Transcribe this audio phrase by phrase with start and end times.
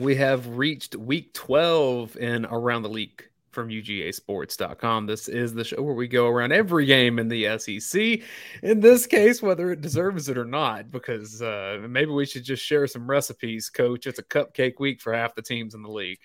[0.00, 5.04] We have reached week 12 in Around the League from UGAsports.com.
[5.04, 8.22] This is the show where we go around every game in the SEC.
[8.62, 12.64] In this case, whether it deserves it or not, because uh, maybe we should just
[12.64, 14.06] share some recipes, coach.
[14.06, 16.20] It's a cupcake week for half the teams in the league.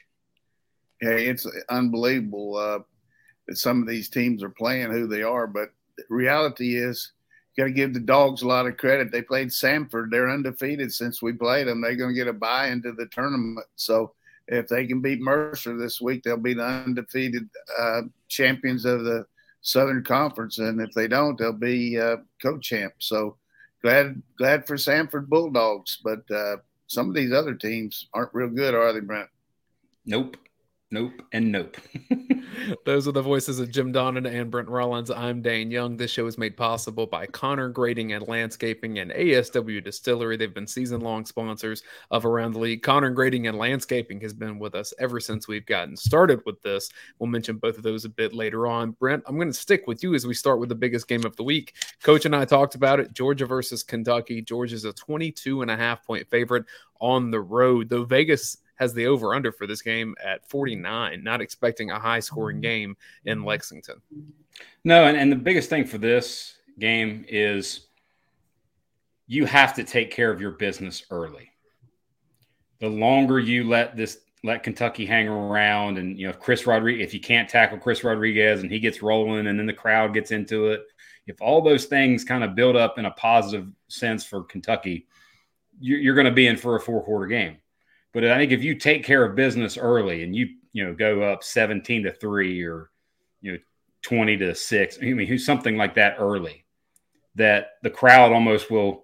[1.02, 2.80] Yeah, it's unbelievable uh,
[3.50, 5.48] that some of these teams are playing who they are.
[5.48, 7.12] But the reality is,
[7.58, 9.12] got to give the dogs a lot of credit.
[9.12, 10.12] They played Samford.
[10.12, 11.82] They're undefeated since we played them.
[11.82, 13.66] They're going to get a bye into the tournament.
[13.76, 14.14] So
[14.48, 19.26] if they can beat Mercer this week, they'll be the undefeated uh, champions of the
[19.66, 23.08] Southern Conference, and if they don't, they'll be uh, co-champs.
[23.08, 23.38] So
[23.82, 28.76] glad glad for Samford Bulldogs, but uh, some of these other teams aren't real good,
[28.76, 29.28] are they, Brent?
[30.06, 30.38] Nope.
[30.96, 31.76] Nope and nope.
[32.86, 35.12] Those are the voices of Jim Donnan and Brent Rollins.
[35.12, 35.98] I'm Dayne Young.
[35.98, 40.38] This show is made possible by Conner Grading and Landscaping and ASW Distillery.
[40.38, 42.82] They've been season long sponsors of Around the League.
[42.82, 46.90] Conner Grading and Landscaping has been with us ever since we've gotten started with this.
[47.20, 48.92] We'll mention both of those a bit later on.
[48.92, 51.36] Brent, I'm going to stick with you as we start with the biggest game of
[51.36, 51.76] the week.
[52.04, 54.42] Coach and I talked about it Georgia versus Kentucky.
[54.42, 56.64] Georgia's a 22 and a half point favorite
[57.02, 61.42] on the road, though Vegas has the over under for this game at 49, not
[61.42, 62.62] expecting a high scoring mm-hmm.
[62.62, 64.02] game in Lexington.
[64.84, 67.88] No, and, and the biggest thing for this game is
[69.28, 71.52] you have to take care of your business early.
[72.80, 77.08] The longer you let this let Kentucky hang around and you know if Chris Rodriguez
[77.08, 80.32] if you can't tackle Chris Rodriguez and he gets rolling and then the crowd gets
[80.32, 80.84] into it,
[81.26, 85.08] if all those things kind of build up in a positive sense for Kentucky,
[85.80, 87.58] you're, you're going to be in for a four quarter game.
[88.16, 91.22] But I think if you take care of business early and you you know go
[91.24, 92.90] up 17 to 3 or
[93.42, 93.58] you know
[94.04, 96.64] 20 to 6, I mean something like that early
[97.36, 99.04] that the crowd almost will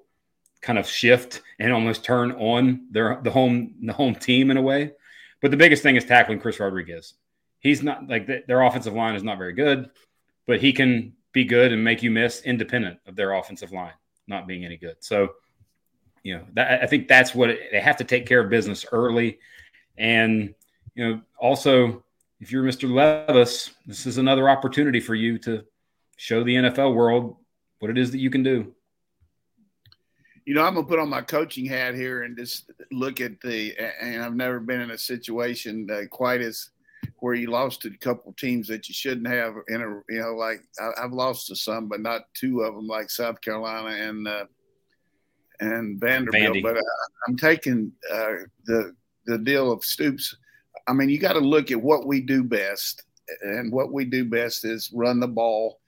[0.62, 4.62] kind of shift and almost turn on their the home the home team in a
[4.62, 4.94] way.
[5.42, 7.16] But the biggest thing is tackling Chris Rodriguez.
[7.60, 9.90] He's not like their offensive line is not very good,
[10.48, 13.94] but he can be good and make you miss independent of their offensive line
[14.26, 14.96] not being any good.
[15.02, 15.34] So
[16.24, 18.86] you know, that, I think that's what it, they have to take care of business
[18.92, 19.40] early.
[19.98, 20.54] And,
[20.96, 22.04] you know, also,
[22.40, 22.92] if you're Mr.
[22.92, 25.64] Levis, this is another opportunity for you to
[26.18, 27.38] show the NFL world
[27.80, 28.74] what it is that you can do.
[30.46, 33.76] You know, I'm gonna put on my coaching hat here and just look at the.
[34.02, 36.72] And I've never been in a situation quite as
[37.20, 39.54] where you lost to a couple teams that you shouldn't have.
[39.68, 42.88] In a, you know, like I, have lost to some, but not two of them,
[42.88, 44.46] like South Carolina and uh,
[45.62, 46.64] and Vanderbilt, Vandy.
[46.64, 46.82] but uh,
[47.28, 48.34] I'm taking uh,
[48.66, 48.96] the
[49.26, 50.36] the deal of Stoops.
[50.88, 53.04] I mean, you got to look at what we do best,
[53.44, 55.80] and what we do best is run the ball.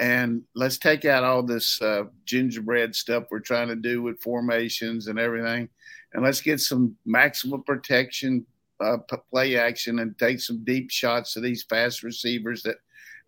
[0.00, 5.08] And let's take out all this uh, gingerbread stuff we're trying to do with formations
[5.08, 5.68] and everything,
[6.14, 8.46] and let's get some maximum protection,
[8.80, 8.98] uh,
[9.30, 12.76] play action, and take some deep shots to these fast receivers that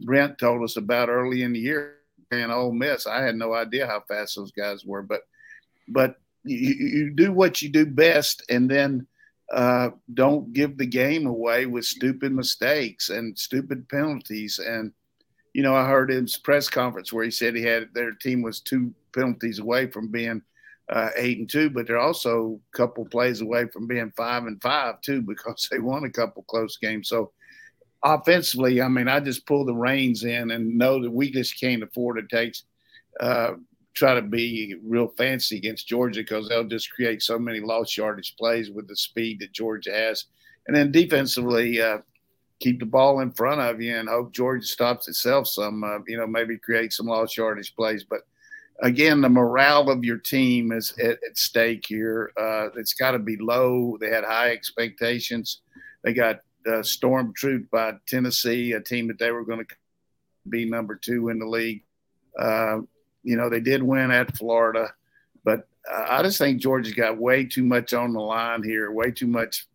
[0.00, 1.96] Brent told us about early in the year.
[2.32, 5.22] And Ole Miss, I had no idea how fast those guys were, but
[5.90, 9.06] but you, you do what you do best and then
[9.52, 14.60] uh, don't give the game away with stupid mistakes and stupid penalties.
[14.60, 14.92] And,
[15.52, 18.42] you know, I heard in his press conference where he said he had their team
[18.42, 20.42] was two penalties away from being
[20.88, 24.62] uh, eight and two, but they're also a couple plays away from being five and
[24.62, 27.08] five too because they won a couple close games.
[27.08, 27.32] So
[28.04, 31.82] offensively, I mean, I just pull the reins in and know that we just can't
[31.82, 32.54] afford to take
[33.18, 33.54] uh,
[33.94, 38.36] try to be real fancy against Georgia because they'll just create so many lost yardage
[38.36, 40.26] plays with the speed that Georgia has.
[40.66, 41.98] And then defensively, uh,
[42.60, 46.16] keep the ball in front of you and hope Georgia stops itself some, uh, you
[46.16, 48.04] know, maybe create some lost yardage plays.
[48.04, 48.20] But
[48.82, 52.30] again, the morale of your team is at, at stake here.
[52.38, 53.96] Uh, it's got to be low.
[53.98, 55.62] They had high expectations.
[56.04, 56.40] They got
[56.70, 57.32] uh, storm
[57.72, 59.74] by Tennessee, a team that they were going to
[60.48, 61.82] be number two in the league.
[63.22, 64.92] You know, they did win at Florida,
[65.44, 69.26] but I just think Georgia's got way too much on the line here, way too
[69.26, 69.66] much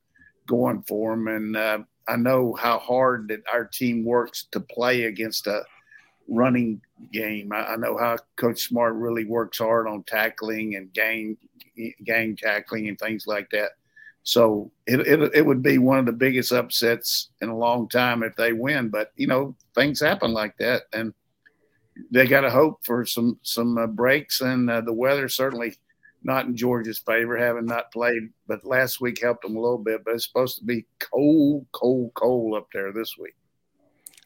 [0.48, 1.28] going for them.
[1.28, 5.64] And uh, I know how hard that our team works to play against a
[6.28, 6.82] running
[7.12, 7.52] game.
[7.52, 11.38] I, I, know how Coach Smart really works hard on tackling and gang
[12.04, 13.72] gang tackling and things like that.
[14.24, 18.24] So it, it it would be one of the biggest upsets in a long time
[18.24, 18.90] if they win.
[18.90, 21.14] But you know things happen like that, and
[22.12, 25.76] they got to hope for some some uh, breaks, and uh, the weather certainly
[26.24, 28.30] not in Georgia's favor, having not played.
[28.48, 30.04] But last week helped them a little bit.
[30.04, 33.36] But it's supposed to be cold, cold, cold up there this week.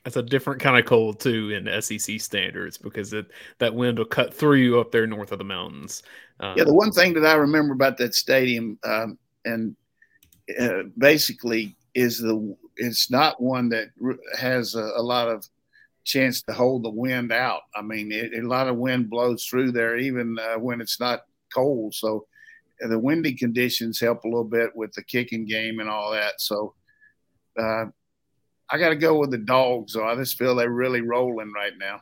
[0.04, 3.28] That's a different kind of cold too in SEC standards because it
[3.60, 6.04] that wind will cut through you up there north of the mountains.
[6.40, 9.76] Um, yeah, the one thing that I remember about that stadium, um, and
[10.60, 13.90] uh, basically is the it's not one that
[14.40, 15.46] has a, a, lot of
[16.04, 17.62] chance to hold the wind out.
[17.76, 21.22] I mean, it, a lot of wind blows through there, even uh, when it's not
[21.54, 21.94] cold.
[21.94, 22.26] So
[22.80, 26.40] the windy conditions help a little bit with the kicking game and all that.
[26.40, 26.74] So
[27.60, 27.86] uh,
[28.70, 29.94] I got to go with the dogs.
[29.94, 32.02] So I just feel they're really rolling right now.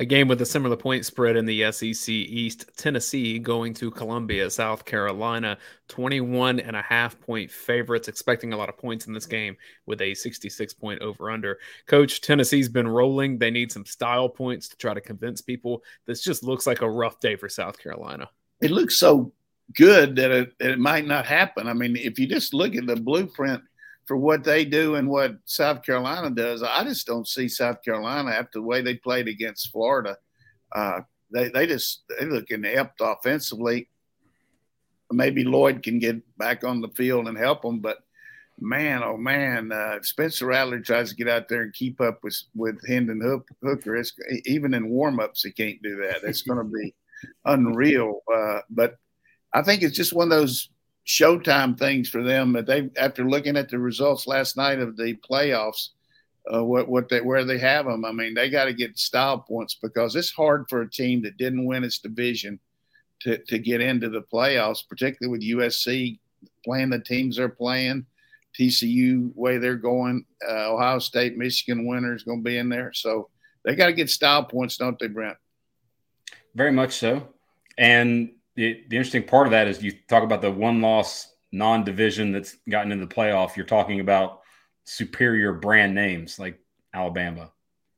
[0.00, 4.48] A game with a similar point spread in the SEC East, Tennessee going to Columbia,
[4.48, 5.58] South Carolina,
[5.88, 10.00] 21 and a half point favorites, expecting a lot of points in this game with
[10.00, 11.58] a 66 point over under.
[11.86, 13.36] Coach, Tennessee's been rolling.
[13.36, 15.82] They need some style points to try to convince people.
[16.06, 18.30] This just looks like a rough day for South Carolina.
[18.62, 19.34] It looks so
[19.76, 21.68] good that it, it might not happen.
[21.68, 23.62] I mean, if you just look at the blueprint
[24.10, 28.32] for what they do and what South Carolina does, I just don't see South Carolina
[28.32, 30.16] after the way they played against Florida.
[30.74, 31.02] Uh,
[31.32, 33.88] they they just they look inept offensively.
[35.12, 37.98] Maybe Lloyd can get back on the field and help them, but
[38.58, 42.42] man, oh man, uh, Spencer Rattler tries to get out there and keep up with
[42.56, 43.94] with Hendon Hook, Hooker.
[43.94, 44.12] It's,
[44.44, 46.24] even in warmups, he can't do that.
[46.24, 46.96] It's going to be
[47.44, 48.22] unreal.
[48.26, 48.96] Uh, but
[49.54, 50.68] I think it's just one of those
[51.06, 52.52] showtime things for them.
[52.52, 55.88] But they, after looking at the results last night of the playoffs,
[56.52, 59.38] uh, what what they where they have them, I mean, they got to get style
[59.38, 62.58] points because it's hard for a team that didn't win its division
[63.20, 66.18] to to get into the playoffs, particularly with USC
[66.64, 68.06] playing the teams they're playing.
[68.58, 72.92] TCU way they're going, uh, Ohio State, Michigan winner is going to be in there.
[72.92, 73.30] So
[73.64, 75.36] they got to get style points, don't they, Brent?
[76.54, 77.28] Very much so.
[77.78, 81.82] And the, the interesting part of that is you talk about the one loss non
[81.82, 83.56] division that's gotten into the playoff.
[83.56, 84.42] You're talking about
[84.84, 86.60] superior brand names like
[86.92, 87.50] Alabama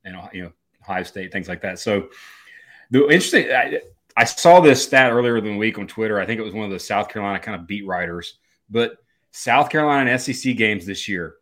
[0.04, 1.80] and you know Ohio State, things like that.
[1.80, 2.10] So
[2.92, 3.80] the interesting, I,
[4.16, 6.20] I saw this stat earlier in the week on Twitter.
[6.20, 8.38] I think it was one of the South Carolina kind of beat writers,
[8.70, 8.98] but
[9.32, 11.34] South Carolina and SEC games this year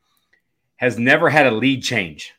[0.76, 2.32] has never had a lead change.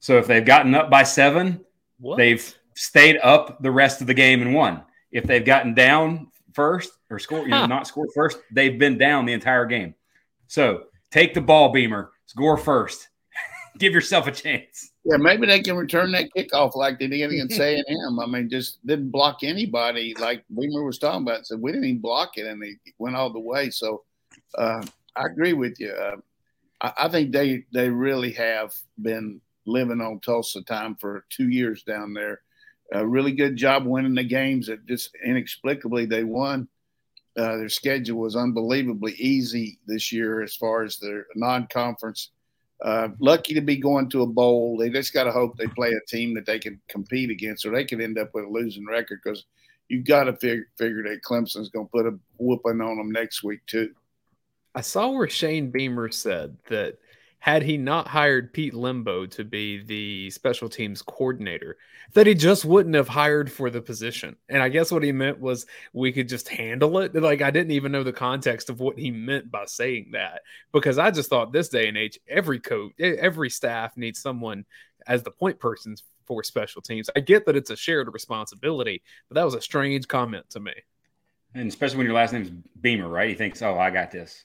[0.00, 1.64] So if they've gotten up by seven,
[1.98, 2.18] what?
[2.18, 4.82] they've stayed up the rest of the game and won.
[5.12, 9.26] If they've gotten down first or score, you know, not score first, they've been down
[9.26, 9.94] the entire game.
[10.48, 13.08] So take the ball, Beamer, score first.
[13.78, 14.90] Give yourself a chance.
[15.04, 18.20] Yeah, maybe they can return that kickoff like they did against A and M.
[18.20, 21.46] I mean, just didn't block anybody like Beamer was talking about.
[21.46, 23.70] So we didn't even block it, and they went all the way.
[23.70, 24.04] So
[24.56, 24.84] uh,
[25.16, 25.90] I agree with you.
[25.90, 26.16] Uh,
[26.80, 31.82] I, I, think they they really have been living on Tulsa time for two years
[31.82, 32.40] down there
[32.92, 36.68] a really good job winning the games that just inexplicably they won.
[37.36, 42.30] Uh, their schedule was unbelievably easy this year as far as their non-conference.
[42.84, 44.76] Uh, lucky to be going to a bowl.
[44.76, 47.70] They just got to hope they play a team that they can compete against, or
[47.70, 49.46] they could end up with a losing record because
[49.88, 53.42] you've got to figure, figure that Clemson's going to put a whooping on them next
[53.42, 53.94] week too.
[54.74, 56.98] I saw where Shane Beamer said that
[57.42, 61.76] had he not hired Pete Lembo to be the special teams coordinator,
[62.12, 64.36] that he just wouldn't have hired for the position.
[64.48, 67.12] And I guess what he meant was we could just handle it.
[67.16, 70.98] Like I didn't even know the context of what he meant by saying that because
[70.98, 74.64] I just thought this day and age, every coach, every staff needs someone
[75.08, 75.96] as the point person
[76.26, 77.10] for special teams.
[77.16, 80.74] I get that it's a shared responsibility, but that was a strange comment to me.
[81.56, 82.50] And especially when your last name is
[82.80, 83.30] Beamer, right?
[83.30, 84.44] He thinks, "Oh, I got this."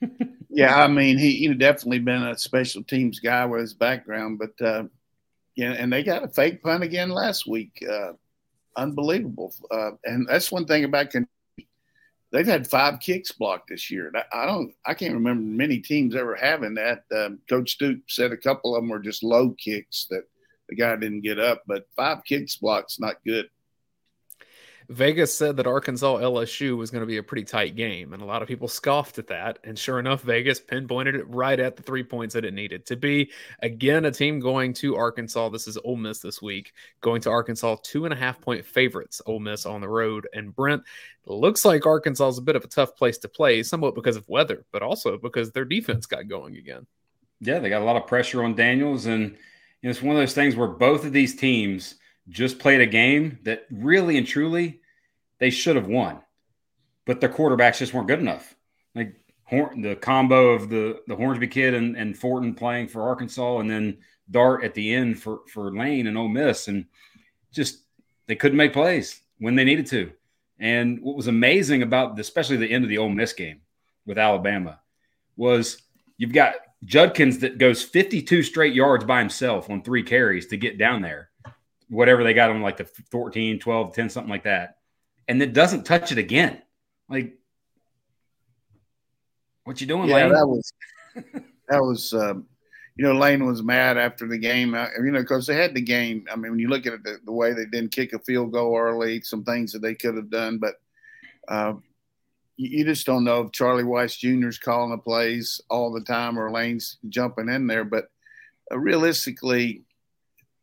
[0.50, 4.66] yeah, I mean, he he definitely been a special teams guy with his background, but
[4.66, 4.84] uh,
[5.54, 7.84] yeah, and they got a fake punt again last week.
[7.88, 8.12] Uh,
[8.76, 11.68] unbelievable, uh, and that's one thing about Kentucky.
[12.30, 14.12] They've had five kicks blocked this year.
[14.32, 17.04] I don't, I can't remember many teams ever having that.
[17.14, 20.24] Um, Coach Stoops said a couple of them were just low kicks that
[20.68, 23.48] the guy didn't get up, but five kicks blocks not good.
[24.90, 28.24] Vegas said that Arkansas LSU was going to be a pretty tight game, and a
[28.24, 29.58] lot of people scoffed at that.
[29.62, 32.96] And sure enough, Vegas pinpointed it right at the three points that it needed to
[32.96, 33.30] be.
[33.60, 35.50] Again, a team going to Arkansas.
[35.50, 39.20] This is Ole Miss this week, going to Arkansas, two and a half point favorites.
[39.26, 40.82] Ole Miss on the road, and Brent
[41.26, 44.26] looks like Arkansas is a bit of a tough place to play, somewhat because of
[44.26, 46.86] weather, but also because their defense got going again.
[47.40, 49.36] Yeah, they got a lot of pressure on Daniels, and you
[49.82, 51.96] know, it's one of those things where both of these teams
[52.28, 54.80] just played a game that really and truly
[55.38, 56.20] they should have won,
[57.06, 58.54] but their quarterbacks just weren't good enough.
[58.94, 63.58] Like Horn, the combo of the the Hornsby kid and, and Fortin playing for Arkansas,
[63.58, 63.98] and then
[64.30, 66.86] Dart at the end for for Lane and Ole Miss, and
[67.52, 67.84] just
[68.26, 70.12] they couldn't make plays when they needed to.
[70.58, 73.60] And what was amazing about especially the end of the Ole Miss game
[74.06, 74.80] with Alabama
[75.36, 75.82] was
[76.16, 76.54] you've got
[76.84, 81.27] Judkins that goes 52 straight yards by himself on three carries to get down there
[81.88, 84.76] whatever they got on like the 14, 12, 10, something like that.
[85.26, 86.62] And it doesn't touch it again.
[87.08, 87.38] Like
[89.64, 90.32] What you doing, yeah, Lane?
[90.32, 90.72] that was
[91.68, 92.12] that was.
[92.14, 92.46] Um,
[92.98, 94.74] you know, Lane was mad after the game.
[94.74, 96.26] You know, because they had the game.
[96.30, 98.52] I mean, when you look at it, the, the, way they didn't kick a field
[98.52, 100.74] goal early, some things that they could have done, but
[101.46, 101.74] uh,
[102.56, 104.48] you, you, just don't know if Charlie Weis Jr.
[104.48, 107.84] is calling the plays all the time or Lane's jumping in there.
[107.84, 108.08] But
[108.72, 109.84] uh, realistically,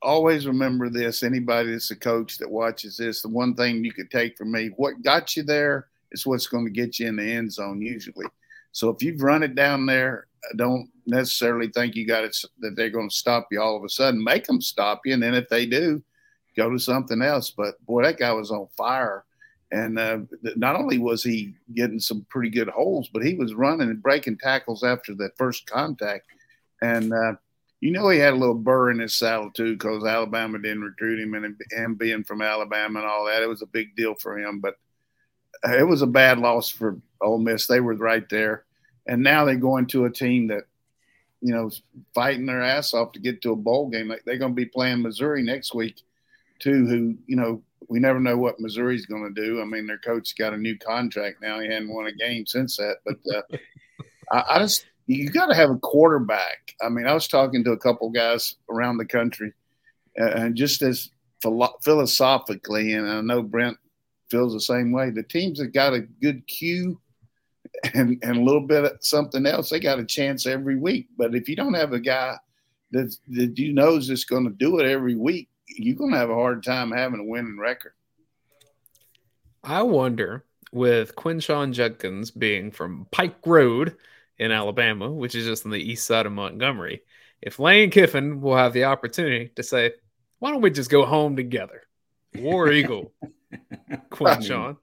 [0.05, 1.23] always remember this.
[1.23, 4.69] Anybody that's a coach that watches this, the one thing you could take from me:
[4.77, 8.25] what got you there is what's going to get you in the end zone usually.
[8.71, 12.89] So if you've run it down there, don't necessarily think you got it that they're
[12.89, 14.23] going to stop you all of a sudden.
[14.23, 16.03] Make them stop you, and then if they do,
[16.55, 17.51] go to something else.
[17.51, 19.25] But boy, that guy was on fire,
[19.71, 20.19] and uh,
[20.55, 24.37] not only was he getting some pretty good holes, but he was running and breaking
[24.37, 26.27] tackles after that first contact,
[26.81, 27.33] and uh,
[27.85, 31.19] you know he had a little burr in his saddle too because Alabama didn't recruit
[31.19, 34.37] him, and him being from Alabama and all that, it was a big deal for
[34.37, 34.59] him.
[34.59, 34.75] But
[35.67, 37.67] uh, it was a bad loss for Ole Miss.
[37.67, 38.65] They were right there,
[39.07, 40.65] and now they're going to a team that
[41.45, 41.69] you know,
[42.15, 44.07] fighting their ass off to get to a bowl game.
[44.07, 46.01] Like they're going to be playing Missouri next week,
[46.57, 46.87] too.
[46.87, 49.61] Who you know, we never know what Missouri's going to do.
[49.61, 51.59] I mean, their coach got a new contract now.
[51.59, 52.97] He hadn't won a game since that.
[53.05, 53.57] But uh,
[54.31, 56.73] I, I, just you got to have a quarterback.
[56.81, 59.53] I mean, I was talking to a couple guys around the country,
[60.15, 61.09] and just as
[61.41, 63.77] philosophically, and I know Brent
[64.29, 65.11] feels the same way.
[65.11, 66.99] The teams that got a good cue
[67.93, 71.07] and and a little bit of something else, they got a chance every week.
[71.17, 72.35] But if you don't have a guy
[72.91, 76.17] that that you know is just going to do it every week, you're going to
[76.17, 77.93] have a hard time having a winning record.
[79.63, 83.95] I wonder with Quinshon Judkins being from Pike Road
[84.37, 87.01] in Alabama, which is just on the east side of Montgomery,
[87.41, 89.93] if Lane Kiffin will have the opportunity to say,
[90.39, 91.83] "Why don't we just go home together?"
[92.35, 93.13] War Eagle,
[94.09, 94.77] Quinshon.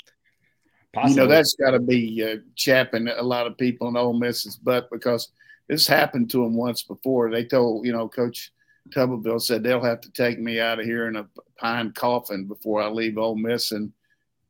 [0.92, 1.14] Possibly.
[1.14, 4.56] You know, that's got to be uh, chapping a lot of people in Ole Miss's
[4.56, 5.30] butt because
[5.68, 7.30] this happened to them once before.
[7.30, 8.52] They told, you know, Coach
[8.90, 11.26] Tuberville said they'll have to take me out of here in a
[11.58, 13.72] pine coffin before I leave Ole Miss.
[13.72, 13.92] And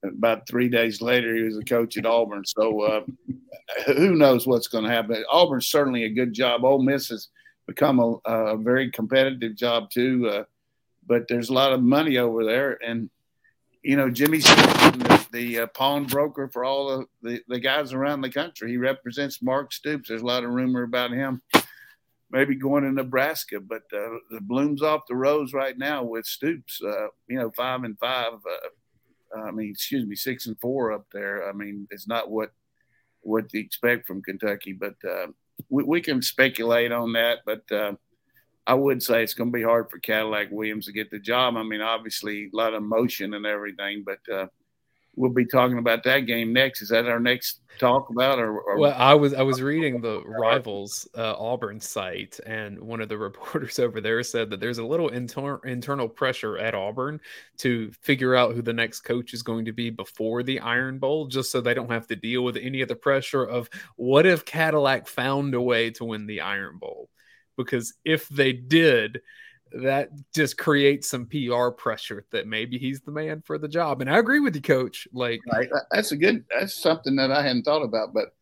[0.05, 2.45] about three days later, he was a coach at Auburn.
[2.45, 3.01] So uh,
[3.87, 5.25] who knows what's going to happen?
[5.31, 6.65] Auburn's certainly a good job.
[6.65, 7.29] Ole Miss has
[7.67, 10.29] become a, a very competitive job too.
[10.29, 10.45] Uh,
[11.07, 13.11] but there's a lot of money over there, and
[13.83, 18.31] you know, Jimmy the, the uh, pawnbroker for all the, the, the, guys around the
[18.31, 18.71] country.
[18.71, 20.09] He represents Mark Stoops.
[20.09, 21.43] There's a lot of rumor about him
[22.33, 26.81] maybe going to Nebraska, but uh, the bloom's off the rose right now with Stoops.
[26.83, 28.33] Uh, you know, five and five.
[29.37, 31.49] I mean, excuse me, six and four up there.
[31.49, 32.51] I mean, it's not what
[33.21, 35.29] what you expect from Kentucky, but uh,
[35.69, 37.39] we, we, can speculate on that.
[37.47, 37.93] But uh,
[38.67, 41.57] I would say it's going to be hard for Cadillac Williams to get the job.
[41.57, 44.47] I mean, obviously a lot of motion and everything, but uh,
[45.15, 46.83] we'll be talking about that game next.
[46.83, 48.39] Is that our next talk about?
[48.39, 48.79] Or, or...
[48.79, 53.19] well, I was I was reading the rivals uh, Auburn site, and one of the
[53.19, 57.21] reporters over there said that there's a little inter- internal pressure at Auburn
[57.59, 61.27] to figure out who the next coach is going to be before the Iron Bowl,
[61.27, 64.45] just so they don't have to deal with any of the pressure of what if
[64.45, 67.09] Cadillac found a way to win the Iron Bowl
[67.57, 69.21] because if they did,
[69.75, 74.01] that just creates some PR pressure that maybe he's the man for the job.
[74.01, 75.09] And I agree with you, coach.
[75.13, 75.69] Like right.
[75.91, 78.35] that's a good that's something that I hadn't thought about, but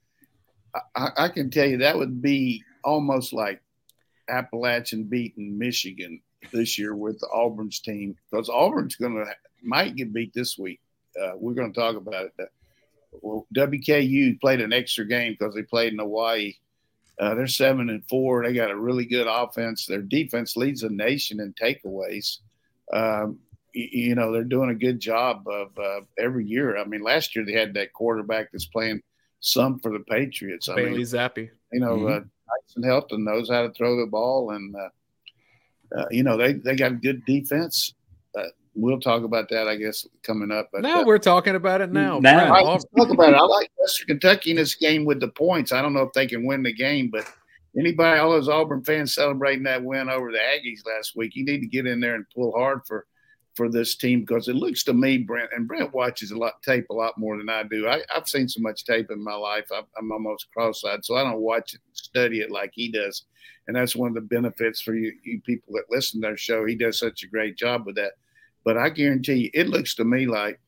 [0.94, 3.60] I, I can tell you that would be almost like
[4.28, 6.20] Appalachian beating Michigan
[6.52, 9.26] this year with the Auburn's team because Auburn's going to
[9.62, 10.80] might get beat this week.
[11.20, 12.48] Uh, we're going to talk about it.
[13.22, 16.54] Well, WKU played an extra game because they played in Hawaii
[17.18, 18.42] uh, they're seven and four.
[18.42, 19.86] They got a really good offense.
[19.86, 22.38] Their defense leads the nation in takeaways.
[22.92, 23.38] Um,
[23.74, 26.76] you, you, know, they're doing a good job of uh, every year.
[26.76, 29.02] I mean, last year they had that quarterback that's playing
[29.40, 30.68] some for the Patriots.
[30.68, 31.50] I Bailey mean, Zappe.
[31.72, 32.06] You know, mm-hmm.
[32.06, 32.20] uh,
[32.74, 36.74] Tyson Helton knows how to throw the ball, and uh, uh, you know they they
[36.74, 37.94] got good defense
[38.74, 40.70] we'll talk about that, I guess, coming up.
[40.72, 42.18] But, no, uh, we're talking about it now.
[42.18, 43.36] Now, I, talk about it.
[43.36, 45.72] I like Western Kentucky in this game with the points.
[45.72, 47.26] I don't know if they can win the game, but
[47.78, 51.60] anybody, all those Auburn fans celebrating that win over the Aggies last week, you need
[51.60, 53.06] to get in there and pull hard for
[53.56, 56.86] for this team because it looks to me, Brent, and Brent watches a lot tape
[56.88, 57.88] a lot more than I do.
[57.88, 59.66] I, have seen so much tape in my life.
[59.72, 63.24] I, I'm almost cross-eyed, so I don't watch it, study it like he does,
[63.66, 66.64] and that's one of the benefits for you, you people that listen to our show.
[66.64, 68.12] He does such a great job with that
[68.64, 70.60] but I guarantee you, it looks to me like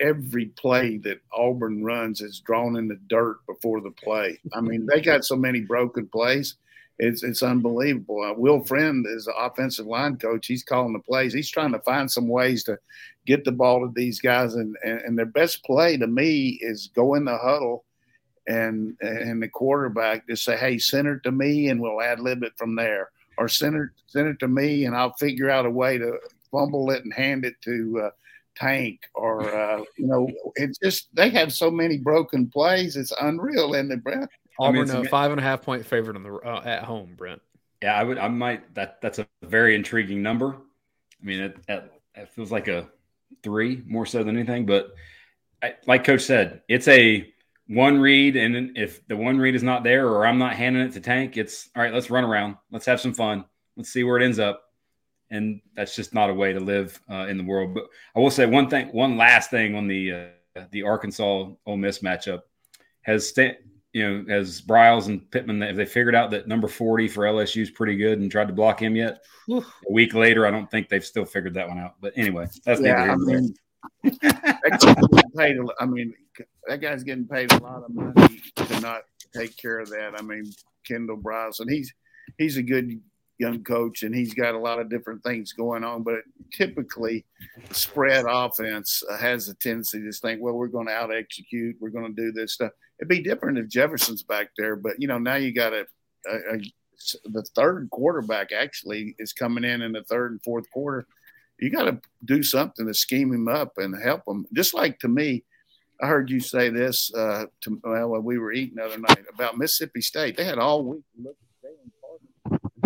[0.00, 4.38] every play that Auburn runs is drawn in the dirt before the play.
[4.52, 6.56] I mean, they got so many broken plays.
[6.98, 8.22] It's it's unbelievable.
[8.22, 10.46] Uh, Will Friend is the offensive line coach.
[10.46, 11.32] He's calling the plays.
[11.32, 12.78] He's trying to find some ways to
[13.26, 14.54] get the ball to these guys.
[14.54, 17.84] And, and, and their best play to me is go in the huddle
[18.46, 22.42] and and the quarterback just say, "Hey, send it to me, and we'll ad lib
[22.42, 25.70] it from there." Or send it send it to me, and I'll figure out a
[25.70, 26.18] way to
[26.54, 28.10] fumble it and hand it to uh,
[28.56, 29.00] Tank.
[29.14, 32.96] Or uh, you know, it's just they have so many broken plays.
[32.96, 34.30] It's unreal, isn't Brent?
[34.58, 37.14] Auburn I mean, a five and a half point favorite on the uh, at home,
[37.16, 37.42] Brent.
[37.82, 38.18] Yeah, I would.
[38.18, 38.74] I might.
[38.74, 40.54] That that's a very intriguing number.
[40.54, 42.88] I mean, it, it, it feels like a
[43.42, 44.66] three more so than anything.
[44.66, 44.94] But
[45.62, 47.30] I, like Coach said, it's a
[47.66, 50.92] one read, and if the one read is not there, or I'm not handing it
[50.92, 51.92] to Tank, it's all right.
[51.92, 52.56] Let's run around.
[52.70, 53.44] Let's have some fun.
[53.76, 54.63] Let's see where it ends up.
[55.34, 57.74] And that's just not a way to live uh, in the world.
[57.74, 61.76] But I will say one thing, one last thing on the uh, the Arkansas Ole
[61.76, 62.42] Miss matchup
[63.02, 63.32] has
[63.94, 67.62] you know, as Briles and Pittman, have they figured out that number 40 for LSU
[67.62, 69.22] is pretty good and tried to block him yet?
[69.48, 71.94] a week later, I don't think they've still figured that one out.
[72.00, 73.54] But anyway, that's yeah, I mean,
[75.36, 76.12] paid, I mean,
[76.66, 80.14] that guy's getting paid a lot of money to not take care of that.
[80.18, 80.44] I mean,
[80.84, 81.94] Kendal Briles, and he's
[82.36, 83.00] he's a good
[83.38, 86.02] young coach and he's got a lot of different things going on.
[86.02, 86.20] But
[86.52, 87.24] typically,
[87.72, 92.14] spread offense has a tendency to think, well, we're going to out execute, we're going
[92.14, 92.72] to do this stuff.
[93.00, 95.86] It'd be different if Jefferson's back there, but you know now you got a,
[96.26, 96.60] a, a
[97.24, 101.06] the third quarterback actually is coming in in the third and fourth quarter.
[101.58, 104.46] You got to do something to scheme him up and help him.
[104.52, 105.44] Just like to me,
[106.00, 109.58] I heard you say this uh, to well we were eating the other night about
[109.58, 110.36] Mississippi State.
[110.36, 111.02] They had all week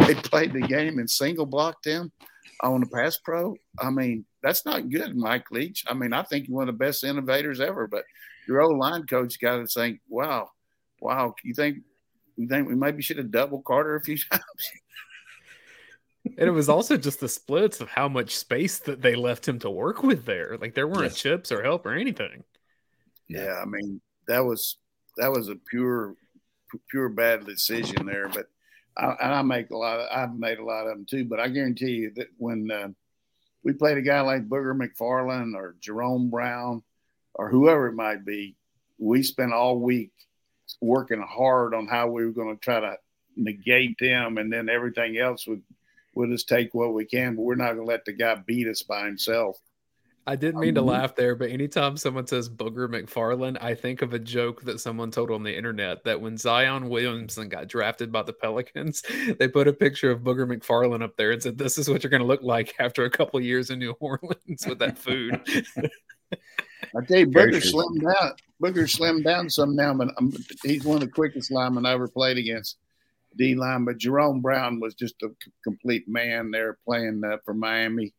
[0.06, 2.12] they played the game and single blocked them
[2.62, 3.56] on the pass pro.
[3.78, 5.84] I mean, that's not good, Mike Leach.
[5.88, 8.04] I mean, I think you're one of the best innovators ever, but
[8.46, 10.50] your old line coach got to think, wow,
[11.00, 11.78] wow, you think
[12.36, 14.42] you think we maybe should have doubled Carter a few times?
[16.24, 19.58] and it was also just the splits of how much space that they left him
[19.60, 20.56] to work with there.
[20.60, 22.44] Like there weren't chips or help or anything.
[23.28, 24.78] Yeah, I mean that was
[25.16, 26.14] that was a pure
[26.90, 28.28] pure bad decision there.
[28.28, 28.46] But
[28.98, 30.00] I, I make a lot.
[30.00, 31.24] Of, I've made a lot of them too.
[31.24, 32.88] But I guarantee you that when uh,
[33.62, 36.82] we played a guy like Booger McFarland or Jerome Brown
[37.34, 38.56] or whoever it might be,
[38.98, 40.10] we spent all week
[40.80, 42.96] working hard on how we were going to try to
[43.36, 45.62] negate them, and then everything else would
[46.14, 47.36] would just take what we can.
[47.36, 49.58] But we're not going to let the guy beat us by himself.
[50.28, 54.02] I didn't mean to um, laugh there, but anytime someone says Booger McFarland, I think
[54.02, 58.12] of a joke that someone told on the internet that when Zion Williamson got drafted
[58.12, 59.02] by the Pelicans,
[59.38, 62.10] they put a picture of Booger McFarland up there and said, "This is what you're
[62.10, 65.40] going to look like after a couple years in New Orleans with that food."
[66.30, 68.32] I tell you, Booger slimmed down.
[68.62, 70.30] Booger slimmed down some now, but I'm,
[70.62, 72.76] he's one of the quickest linemen I ever played against.
[73.38, 75.30] D line, but Jerome Brown was just a
[75.64, 78.12] complete man there playing uh, for Miami.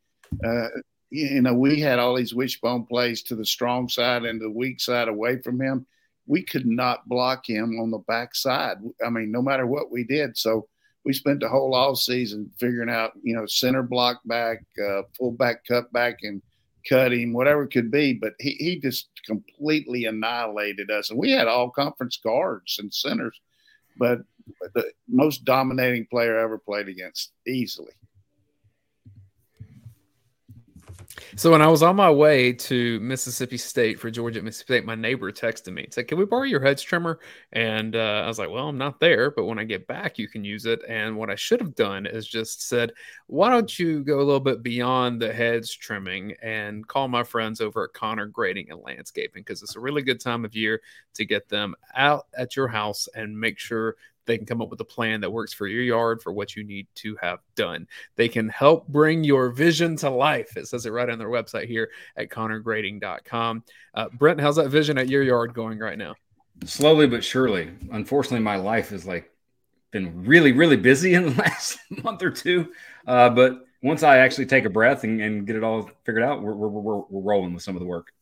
[0.43, 0.69] Uh,
[1.09, 4.79] you know, we had all these wishbone plays to the strong side and the weak
[4.79, 5.85] side away from him.
[6.27, 8.77] We could not block him on the back side.
[9.03, 10.37] I mean, no matter what we did.
[10.37, 10.67] So
[11.03, 15.65] we spent the whole off season figuring out, you know, center block back, uh, fullback
[15.65, 16.41] cut back and
[16.87, 18.13] cut him, whatever it could be.
[18.13, 21.09] But he, he just completely annihilated us.
[21.09, 23.39] And we had all conference guards and centers,
[23.97, 24.19] but
[24.75, 27.93] the most dominating player I ever played against easily.
[31.35, 34.95] So when I was on my way to Mississippi State for Georgia Mississippi State, my
[34.95, 35.83] neighbor texted me.
[35.83, 37.19] And said, "Can we borrow your hedge trimmer?"
[37.51, 40.27] And uh, I was like, "Well, I'm not there, but when I get back, you
[40.27, 42.93] can use it." And what I should have done is just said,
[43.27, 47.61] "Why don't you go a little bit beyond the hedge trimming and call my friends
[47.61, 50.81] over at Conner Grading and Landscaping because it's a really good time of year
[51.15, 53.95] to get them out at your house and make sure
[54.29, 56.63] they can come up with a plan that works for your yard for what you
[56.63, 57.87] need to have done.
[58.15, 60.55] They can help bring your vision to life.
[60.55, 63.63] It says it right on their website here at connergrading.com.
[63.95, 66.15] Uh, Brent, how's that vision at your yard going right now?
[66.65, 67.71] Slowly but surely.
[67.91, 69.31] Unfortunately, my life is like
[69.91, 72.71] been really, really busy in the last month or two.
[73.07, 76.43] Uh, but once I actually take a breath and, and get it all figured out,
[76.43, 78.13] we're, we're, we're rolling with some of the work.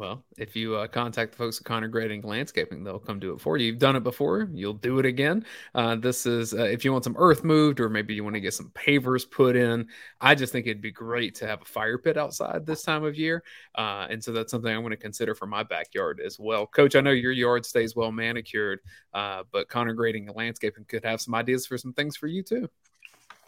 [0.00, 3.40] Well, if you uh, contact the folks at Conner Grading Landscaping, they'll come do it
[3.42, 3.66] for you.
[3.66, 5.44] You've done it before, you'll do it again.
[5.74, 8.40] Uh, this is uh, if you want some earth moved, or maybe you want to
[8.40, 9.86] get some pavers put in.
[10.18, 13.14] I just think it'd be great to have a fire pit outside this time of
[13.14, 13.42] year,
[13.74, 16.66] uh, and so that's something I'm going to consider for my backyard as well.
[16.66, 18.80] Coach, I know your yard stays well manicured,
[19.12, 22.42] uh, but Conner Grading and Landscaping could have some ideas for some things for you
[22.42, 22.70] too.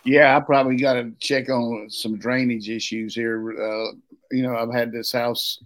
[0.05, 3.53] Yeah, I probably got to check on some drainage issues here.
[3.53, 3.93] Uh,
[4.31, 5.59] you know, I've had this house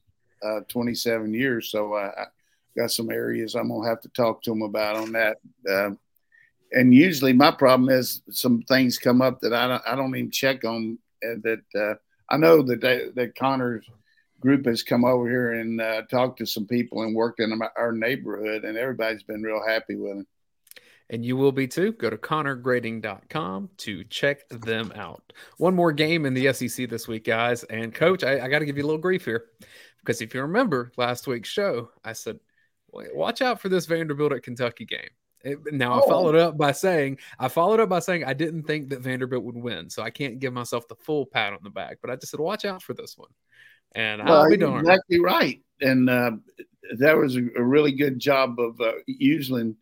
[0.46, 1.70] uh, 27 years.
[1.70, 2.26] So I, I,
[2.76, 5.38] got some areas I'm gonna have to talk to them about on that.
[5.68, 5.90] Uh,
[6.72, 10.30] and usually my problem is some things come up that I don't, I don't even
[10.30, 10.98] check on.
[11.24, 11.94] Uh, that uh,
[12.28, 13.88] I know that they, that Conner's
[14.40, 17.92] group has come over here and uh, talked to some people and worked in our
[17.92, 20.26] neighborhood, and everybody's been real happy with him.
[21.08, 21.92] And you will be too.
[21.92, 25.32] Go to connergrading.com to check them out.
[25.56, 27.62] One more game in the SEC this week, guys.
[27.64, 29.44] And coach, I, I got to give you a little grief here
[30.06, 32.38] because if you remember last week's show, I said,
[32.92, 35.10] watch out for this Vanderbilt at Kentucky game.
[35.42, 36.04] It, now oh.
[36.04, 39.44] I followed up by saying I followed up by saying I didn't think that Vanderbilt
[39.44, 41.98] would win, so I can't give myself the full pat on the back.
[42.00, 43.30] But I just said, watch out for this one,
[43.92, 44.86] and well, I'll be darned.
[44.86, 46.32] Exactly right, and uh,
[46.98, 49.76] that was a, a, really good job of uh, using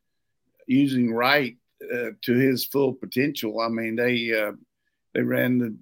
[0.67, 3.61] using Wright uh, to his full potential.
[3.61, 4.53] I mean, they uh,
[5.15, 5.77] they ran the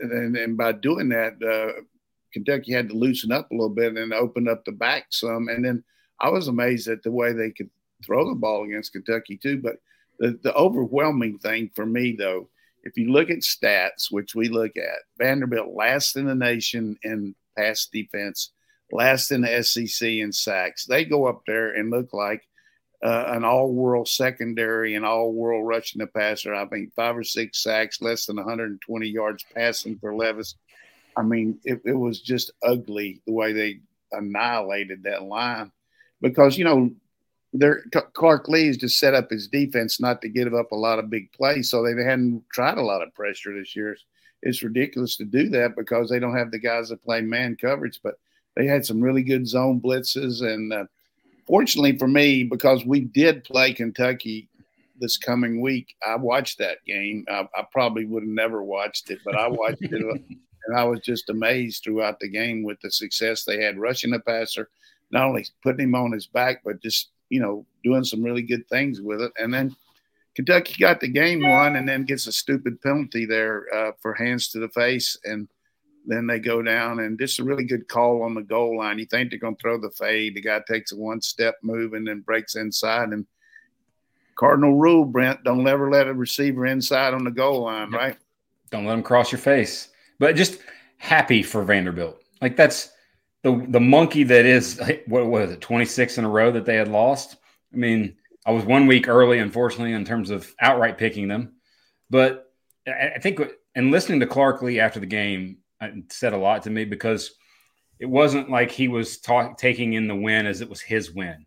[0.00, 1.80] and, and by doing that, uh,
[2.36, 5.64] Kentucky had to loosen up a little bit and open up the back some, and
[5.64, 5.82] then
[6.20, 7.70] I was amazed at the way they could
[8.04, 9.56] throw the ball against Kentucky too.
[9.56, 9.76] But
[10.18, 12.50] the, the overwhelming thing for me though,
[12.82, 17.34] if you look at stats, which we look at, Vanderbilt last in the nation in
[17.56, 18.52] pass defense,
[18.92, 20.84] last in the SEC in sacks.
[20.84, 22.42] They go up there and look like
[23.02, 26.54] uh, an all-world secondary and all-world rushing the passer.
[26.54, 30.54] I think five or six sacks, less than 120 yards passing for Levis.
[31.16, 33.80] I mean, it, it was just ugly the way they
[34.12, 35.72] annihilated that line
[36.20, 36.90] because you know
[37.52, 41.10] there Clark Lea's just set up his defense not to give up a lot of
[41.10, 43.96] big plays, so they hadn't tried a lot of pressure this year.
[44.42, 48.00] It's ridiculous to do that because they don't have the guys that play man coverage,
[48.02, 48.16] but
[48.54, 50.42] they had some really good zone blitzes.
[50.42, 50.84] And uh,
[51.46, 54.48] fortunately for me, because we did play Kentucky
[54.98, 57.24] this coming week, I watched that game.
[57.28, 60.22] I, I probably would have never watched it, but I watched it,
[60.66, 64.20] and I was just amazed throughout the game with the success they had rushing the
[64.20, 64.68] passer,
[65.10, 68.68] not only putting him on his back, but just you know, doing some really good
[68.68, 69.32] things with it.
[69.38, 69.74] And then
[70.34, 74.48] Kentucky got the game won and then gets a stupid penalty there uh, for hands
[74.48, 75.16] to the face.
[75.24, 75.48] And
[76.06, 78.98] then they go down and just a really good call on the goal line.
[78.98, 80.34] You think they're going to throw the fade.
[80.34, 83.08] The guy takes a one step move and then breaks inside.
[83.08, 83.26] And
[84.36, 88.16] Cardinal rule, Brent, don't ever let a receiver inside on the goal line, right?
[88.70, 89.88] Don't let him cross your face.
[90.18, 90.60] But just
[90.98, 92.22] happy for Vanderbilt.
[92.40, 92.90] Like that's
[93.42, 96.88] the the monkey that is what was it 26 in a row that they had
[96.88, 97.36] lost.
[97.72, 101.54] I mean, I was one week early, unfortunately, in terms of outright picking them,
[102.10, 102.52] but
[102.86, 103.40] I think
[103.74, 107.34] and listening to Clark Lea after the game uh, said a lot to me because
[107.98, 111.46] it wasn't like he was talk, taking in the win as it was his win.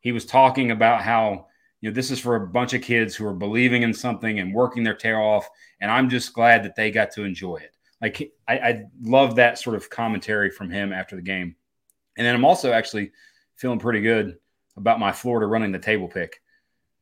[0.00, 1.46] He was talking about how
[1.80, 4.54] you know this is for a bunch of kids who are believing in something and
[4.54, 5.48] working their tail off,
[5.80, 7.72] and I'm just glad that they got to enjoy it.
[8.00, 11.56] Like I, I love that sort of commentary from him after the game.
[12.16, 13.12] And then I'm also actually
[13.56, 14.38] feeling pretty good
[14.76, 16.40] about my Florida running the table pick.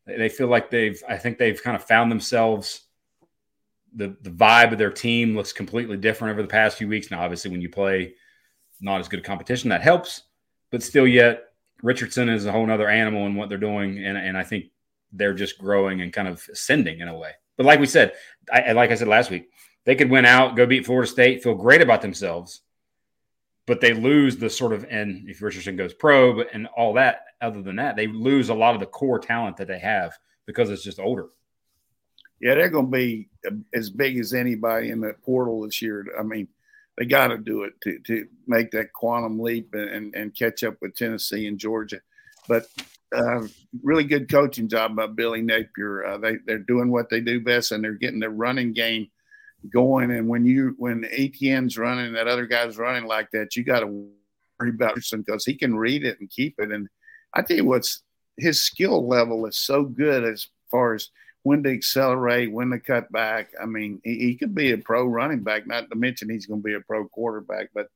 [0.07, 2.83] They feel like they've, I think they've kind of found themselves.
[3.95, 7.11] The, the vibe of their team looks completely different over the past few weeks.
[7.11, 8.15] Now, obviously, when you play
[8.81, 10.23] not as good a competition, that helps,
[10.71, 11.45] but still, yet
[11.83, 14.05] Richardson is a whole other animal in what they're doing.
[14.05, 14.67] And, and I think
[15.13, 17.33] they're just growing and kind of ascending in a way.
[17.57, 18.13] But like we said,
[18.53, 19.49] I, like I said last week,
[19.87, 22.61] they could win out, go beat Florida State, feel great about themselves,
[23.67, 27.23] but they lose the sort of and if Richardson goes pro and all that.
[27.41, 30.71] Other than that, they lose a lot of the core talent that they have because
[30.71, 31.29] it's just older.
[32.41, 33.29] Yeah, they're going to be
[33.75, 36.07] as big as anybody in the portal this year.
[36.19, 36.49] I mean,
[36.97, 40.77] they got to do it to, to make that quantum leap and, and catch up
[40.81, 42.01] with Tennessee and Georgia.
[42.49, 42.67] But
[43.15, 43.47] uh,
[43.83, 46.05] really good coaching job by Billy Napier.
[46.05, 49.09] Uh, they they're doing what they do best, and they're getting their running game
[49.71, 50.11] going.
[50.11, 53.87] And when you when ATN's running, that other guy's running like that, you got to
[53.87, 56.71] worry about him because he can read it and keep it.
[56.71, 56.89] And
[57.35, 58.03] I tell you what's
[58.37, 61.11] his skill level is so good as far as
[61.43, 63.51] when to accelerate, when to cut back.
[63.61, 66.61] I mean, he, he could be a pro running back, not to mention he's going
[66.61, 67.71] to be a pro quarterback.
[67.73, 67.89] But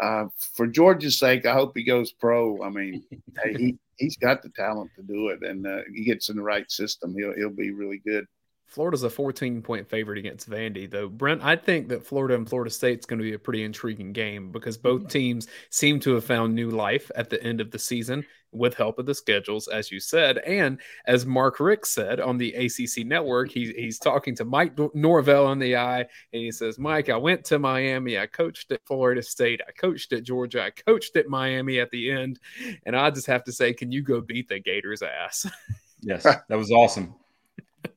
[0.00, 2.62] uh, for Georgia's sake, I hope he goes pro.
[2.62, 3.02] I mean,
[3.44, 6.70] he he's got the talent to do it, and uh, he gets in the right
[6.70, 7.14] system.
[7.16, 8.26] He'll he'll be really good.
[8.68, 11.08] Florida's a 14 point favorite against Vandy, though.
[11.08, 14.52] Brent, I think that Florida and Florida State's going to be a pretty intriguing game
[14.52, 15.08] because both mm-hmm.
[15.08, 18.98] teams seem to have found new life at the end of the season with help
[18.98, 20.38] of the schedules, as you said.
[20.38, 25.46] And as Mark Richt said on the ACC network, he, he's talking to Mike Norvell
[25.46, 28.18] on the eye, and he says, Mike, I went to Miami.
[28.18, 29.62] I coached at Florida State.
[29.66, 30.62] I coached at Georgia.
[30.62, 32.38] I coached at Miami at the end.
[32.84, 35.46] And I just have to say, can you go beat the Gators' ass?
[36.00, 37.14] yes, that was awesome.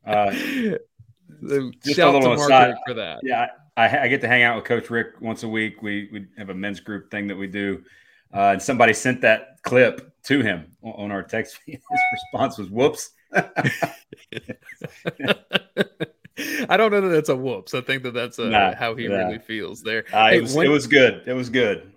[0.05, 3.19] Uh, just a little aside for that.
[3.23, 5.81] Yeah, I, I, get to hang out with Coach Richt once a week.
[5.81, 7.83] We we have a men's group thing that we do,
[8.33, 11.59] uh, and somebody sent that clip to him on our text.
[11.65, 11.81] His
[12.13, 13.11] response was, "Whoops."
[16.69, 17.73] I don't know that that's a whoops.
[17.73, 19.15] I think that that's a, nah, how he nah.
[19.15, 20.05] really feels there.
[20.11, 21.23] Uh, hey, it, was, when, it was good.
[21.25, 21.91] It was good.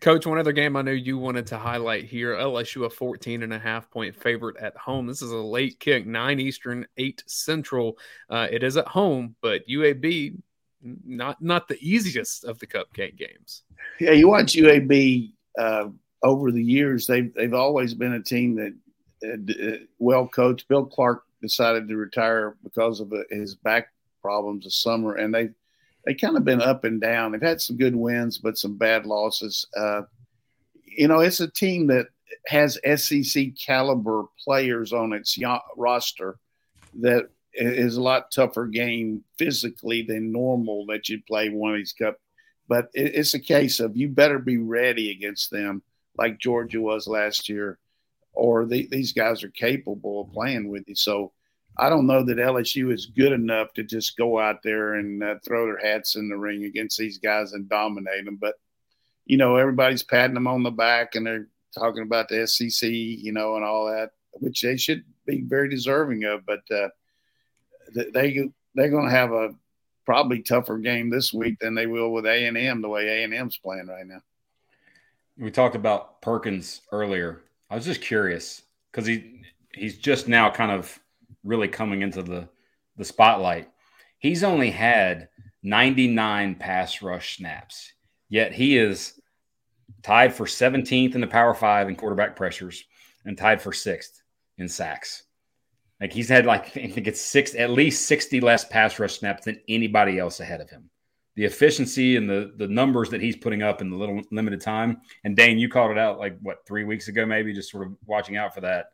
[0.00, 3.52] Coach, one other game I know you wanted to highlight here LSU, a 14 and
[3.52, 5.06] a half point favorite at home.
[5.06, 7.98] This is a late kick, 9 Eastern, 8 Central.
[8.30, 10.38] Uh, it is at home, but UAB,
[10.82, 13.64] not not the easiest of the cupcake games.
[13.98, 15.88] Yeah, you watch UAB uh,
[16.22, 18.74] over the years, they've, they've always been a team that
[19.24, 20.68] uh, well coached.
[20.68, 23.88] Bill Clark decided to retire because of uh, his back
[24.22, 25.50] problems this summer, and they
[26.04, 27.32] they kind of been up and down.
[27.32, 29.66] They've had some good wins, but some bad losses.
[29.76, 30.02] Uh,
[30.84, 32.06] you know, it's a team that
[32.46, 35.38] has SEC caliber players on its
[35.76, 36.38] roster
[37.00, 41.92] that is a lot tougher game physically than normal that you play one of these
[41.92, 42.18] cup.
[42.68, 45.82] But it's a case of you better be ready against them,
[46.16, 47.78] like Georgia was last year,
[48.32, 50.94] or the, these guys are capable of playing with you.
[50.94, 51.32] So
[51.78, 55.36] I don't know that LSU is good enough to just go out there and uh,
[55.46, 58.36] throw their hats in the ring against these guys and dominate them.
[58.36, 58.54] But
[59.24, 63.32] you know, everybody's patting them on the back and they're talking about the SEC, you
[63.32, 66.44] know, and all that, which they should be very deserving of.
[66.44, 66.88] But uh,
[67.94, 69.54] they they're going to have a
[70.04, 73.24] probably tougher game this week than they will with A and M the way A
[73.24, 74.20] and M's playing right now.
[75.38, 77.42] We talked about Perkins earlier.
[77.70, 80.98] I was just curious because he he's just now kind of
[81.44, 82.48] really coming into the
[82.96, 83.68] the spotlight.
[84.18, 85.28] He's only had
[85.62, 87.92] 99 pass rush snaps,
[88.28, 89.20] yet he is
[90.02, 92.84] tied for 17th in the Power Five in quarterback pressures
[93.24, 94.22] and tied for sixth
[94.58, 95.24] in sacks.
[96.00, 99.44] Like he's had like I think it's six at least 60 less pass rush snaps
[99.44, 100.90] than anybody else ahead of him.
[101.36, 105.00] The efficiency and the the numbers that he's putting up in the little limited time.
[105.24, 107.94] And Dayne, you called it out like what three weeks ago, maybe just sort of
[108.06, 108.92] watching out for that.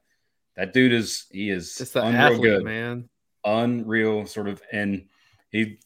[0.56, 3.08] That dude is he is just the unreal athlete, good, man.
[3.44, 5.06] Unreal sort of, and
[5.50, 5.78] he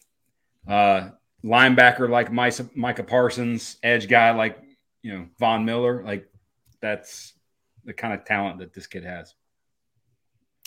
[0.68, 1.10] uh
[1.44, 4.58] linebacker like Micah Parsons, edge guy like
[5.02, 6.04] you know Von Miller.
[6.04, 6.28] Like
[6.80, 7.32] that's
[7.84, 9.34] the kind of talent that this kid has.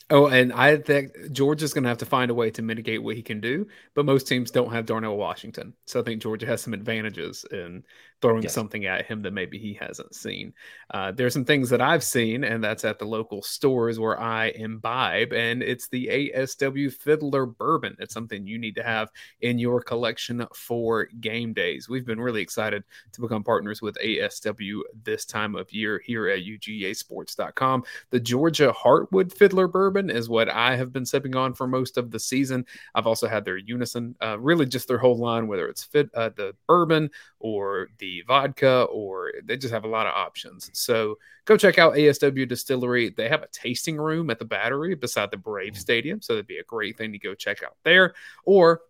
[0.10, 3.16] Oh, and I think Georgia's going to have to find a way to mitigate what
[3.16, 5.74] he can do, but most teams don't have Darnell Washington.
[5.86, 7.84] So I think Georgia has some advantages in
[8.22, 8.54] throwing yes.
[8.54, 10.54] something at him that maybe he hasn't seen.
[10.94, 14.48] Uh, there's some things that I've seen, and that's at the local stores where I
[14.50, 17.96] imbibe, and it's the ASW Fiddler Bourbon.
[18.00, 19.10] It's something you need to have
[19.42, 21.90] in your collection for game days.
[21.90, 26.44] We've been really excited to become partners with ASW this time of year here at
[26.44, 27.84] UGAsports.com.
[28.10, 32.12] The Georgia Heartwood Fiddler Bourbon is what I have been sipping on for most of
[32.12, 32.66] the season.
[32.96, 36.30] I've also had their Unison, uh, really just their whole line, whether it's fit, uh,
[36.36, 40.70] the bourbon or the vodka, or they just have a lot of options.
[40.74, 43.10] So go check out ASW Distillery.
[43.10, 46.22] They have a tasting room at the Battery beside the Brave Stadium.
[46.22, 48.14] So that'd be a great thing to go check out there.
[48.46, 48.82] Or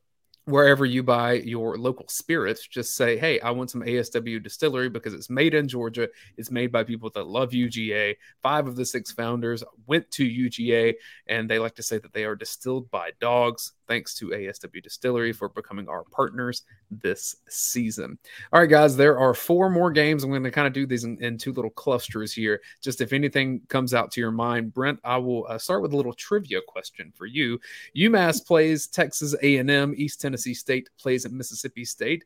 [0.46, 5.14] wherever you buy your local spirits, just say, hey, I want some ASW distillery because
[5.14, 6.10] it's made in Georgia.
[6.38, 8.18] It's made by people that love UGA.
[8.42, 10.96] Five of the six founders went to UGA,
[11.28, 13.74] and they like to say that they are distilled by dogs.
[13.88, 18.18] Thanks to ASW Distillery for becoming our partners this season.
[18.52, 20.24] All right, guys, there are four more games.
[20.24, 22.62] I'm going to kind of do these in, in two little clusters here.
[22.82, 25.98] Just if anything comes out to your mind, Brent, I will uh, start with a
[25.98, 27.60] little trivia question for you.
[27.96, 29.94] UMass plays Texas A&M.
[29.98, 32.24] East Tennessee State plays at Mississippi State.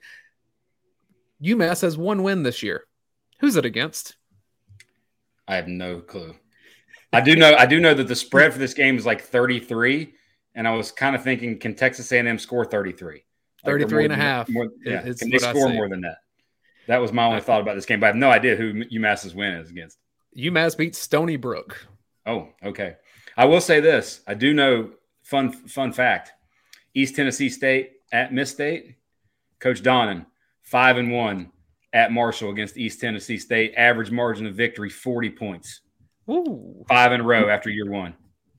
[1.41, 2.83] UMass has one win this year.
[3.39, 4.15] Who's it against?
[5.47, 6.35] I have no clue.
[7.13, 7.55] I do know.
[7.55, 10.13] I do know that the spread for this game is like 33
[10.57, 13.23] and I was kind of thinking, can Texas A&M score 33?
[13.63, 14.49] 33 and a half.
[14.49, 15.01] More, yeah.
[15.01, 16.17] Can they score more than that?
[16.87, 19.35] That was my only thought about this game, but I have no idea who UMass's
[19.35, 19.99] win is against.
[20.35, 21.87] UMass beat Stony Brook.
[22.25, 22.95] Oh, okay.
[23.35, 24.21] I will say this.
[24.27, 24.91] I do know
[25.21, 26.31] fun fun fact.
[26.93, 28.95] East Tennessee State at Miss State,
[29.59, 30.25] Coach Donnan,
[30.63, 31.51] five and one
[31.93, 33.73] at Marshall against East Tennessee State.
[33.75, 35.81] Average margin of victory, 40 points.
[36.29, 36.85] Ooh.
[36.87, 38.13] Five in a row after year one.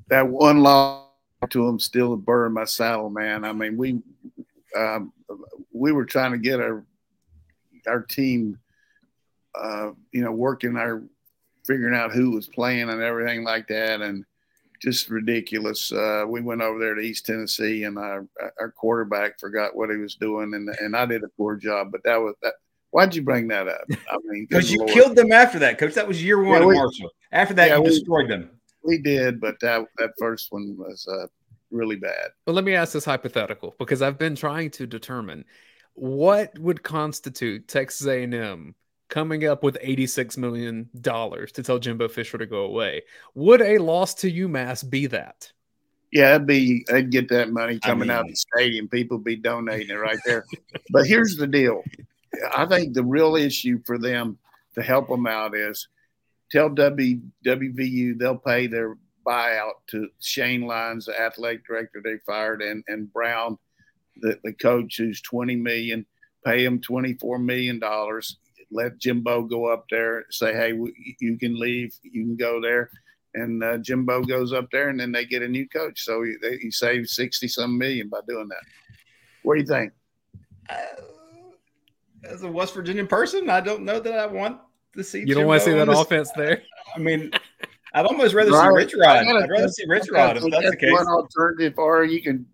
[0.09, 1.07] That one loss
[1.51, 3.45] to him still burned my saddle, man.
[3.45, 4.01] I mean, we
[4.77, 5.13] um,
[5.73, 6.85] we were trying to get our
[7.87, 8.59] our team,
[9.55, 11.03] uh, you know, working our
[11.67, 14.25] figuring out who was playing and everything like that, and
[14.81, 15.93] just ridiculous.
[15.93, 18.27] Uh, we went over there to East Tennessee, and our
[18.61, 21.93] our quarterback forgot what he was doing, and and I did a poor job.
[21.93, 22.55] But that was that.
[22.91, 23.85] Why'd you bring that up?
[24.11, 24.91] I mean, because you Lord.
[24.91, 25.95] killed them after that, coach.
[25.95, 27.11] That was year one yeah, we, Marshall.
[27.33, 28.51] After that, yeah, you we, destroyed them
[28.89, 31.27] we did, but that that first one was uh,
[31.71, 32.31] really bad.
[32.47, 35.45] But let me ask this hypothetical because I've been trying to determine
[35.95, 38.75] what would constitute Texas A&M
[39.09, 43.03] coming up with 86 million dollars to tell Jimbo Fisher to go away.
[43.35, 45.51] Would a loss to UMass be that?
[46.13, 48.89] Yeah, it'd be I'd get that money coming I mean, out of the stadium.
[48.89, 50.45] People be donating it right there.
[50.91, 51.83] but here's the deal.
[52.55, 54.39] I think the real issue for them
[54.75, 55.89] to help them out is
[56.51, 62.63] tell w, WVU they'll pay their buyout to Shane Lyons, the athletic director they fired,
[62.63, 63.59] and and Brown,
[64.17, 66.07] the, the coach who's 20 million,
[66.45, 68.39] pay him 24 million dollars.
[68.71, 70.79] Let Jimbo go up there, say, hey,
[71.21, 72.91] you can leave, you can go there,
[73.35, 76.03] and uh, Jimbo goes up there, and then they get a new coach.
[76.03, 78.63] So he, they, he saved 60 some million by doing that.
[79.43, 79.93] What do you think?
[80.69, 80.75] Uh,
[82.25, 84.59] as a West Virginian person, I don't know that I want
[84.95, 85.21] to see.
[85.21, 85.99] You don't Jimbo want to see that this.
[85.99, 86.63] offense there.
[86.97, 87.31] I mean,
[87.95, 88.69] I'd almost rather right.
[88.69, 89.27] see Rich Rod.
[89.27, 90.93] I'd rather see Rich Rod if that's the case.
[90.93, 92.47] One alternative, or you can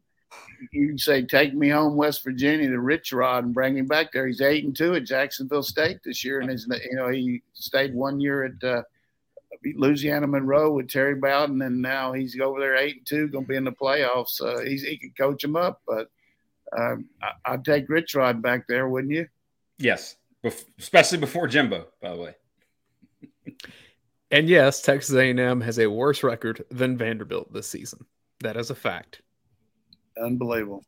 [0.73, 4.13] you can say, "Take me home, West Virginia, to Rich Rod, and bring him back
[4.13, 7.43] there." He's eight and two at Jacksonville State this year, and his, you know he
[7.53, 8.83] stayed one year at uh,
[9.77, 13.49] Louisiana Monroe with Terry Bowden, and now he's over there eight and two, going to
[13.49, 14.41] be in the playoffs.
[14.41, 16.11] Uh, he's, he could coach him up, but
[16.77, 16.97] uh,
[17.45, 19.29] I, would take Rich Rod back there, wouldn't you?
[19.79, 22.35] Yes, Bef- especially before Jimbo, by the way.
[24.31, 28.05] And yes, Texas A&M has a worse record than Vanderbilt this season.
[28.41, 29.23] That is a fact.
[30.21, 30.85] Unbelievable.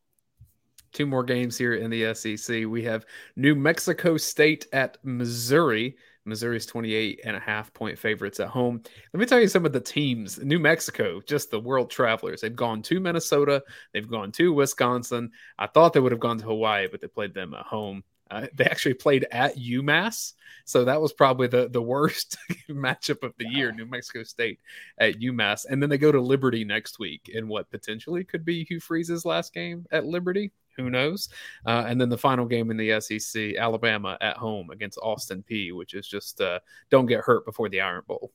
[0.93, 2.67] Two more games here in the SEC.
[2.67, 3.05] We have
[3.37, 5.97] New Mexico State at Missouri.
[6.25, 8.83] Missouri's 28 and a half point favorites at home.
[9.13, 10.39] Let me tell you some of the teams.
[10.39, 12.41] New Mexico, just the world travelers.
[12.41, 13.63] They've gone to Minnesota,
[13.93, 15.31] they've gone to Wisconsin.
[15.59, 18.03] I thought they would have gone to Hawaii, but they played them at home.
[18.31, 20.33] Uh, they actually played at UMass,
[20.65, 22.37] so that was probably the the worst
[22.69, 23.73] matchup of the year.
[23.73, 24.61] New Mexico State
[24.99, 28.65] at UMass, and then they go to Liberty next week in what potentially could be
[28.65, 30.51] Hugh Freeze's last game at Liberty.
[30.77, 31.29] Who knows?
[31.65, 35.73] Uh, and then the final game in the SEC, Alabama at home against Austin Peay,
[35.73, 36.59] which is just uh,
[36.91, 38.33] don't get hurt before the Iron Bowl.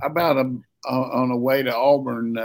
[0.00, 0.56] How about a,
[0.88, 2.38] on the way to Auburn?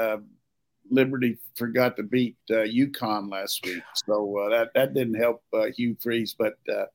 [0.92, 5.68] Liberty forgot to beat uh, UConn last week, so uh, that that didn't help uh,
[5.76, 6.36] Hugh Freeze.
[6.38, 6.86] But uh,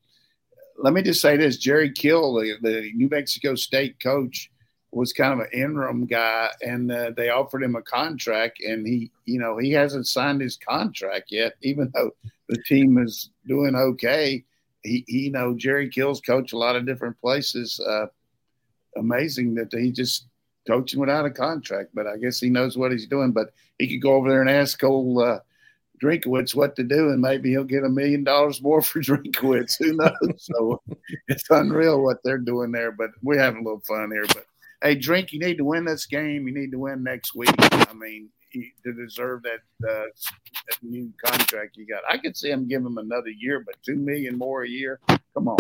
[0.79, 4.51] let me just say this: Jerry Kill, the, the, New Mexico State coach,
[4.93, 9.11] was kind of an interim guy, and uh, they offered him a contract, and he,
[9.25, 12.11] you know, he hasn't signed his contract yet, even though
[12.49, 14.45] the team is doing okay.
[14.83, 17.81] He, he you know, Jerry Kill's coached a lot of different places.
[17.81, 18.07] Uh,
[18.97, 20.27] amazing that he just
[20.67, 23.33] coaching without a contract, but I guess he knows what he's doing.
[23.33, 25.39] But he could go over there and ask Cole uh,
[26.03, 29.77] Drinkwitz what to do, and maybe he'll get a million dollars more for Drinkwitz.
[29.79, 30.13] Who knows?
[30.39, 30.83] so
[31.29, 32.93] it's unreal what they're doing there.
[32.93, 34.27] But we're having a little fun here.
[34.29, 34.47] But
[34.83, 36.47] hey, Drink, you need to win this game.
[36.47, 37.55] You need to win next week.
[37.59, 38.31] I mean,
[38.85, 40.07] to deserve that, uh,
[40.69, 42.03] that new contract you got.
[42.09, 45.01] I could see him give him another year, but two million more a year.
[45.35, 45.59] Come on.